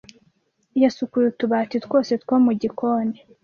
[0.83, 3.17] Yasukuye utubati twose two mu gikoni.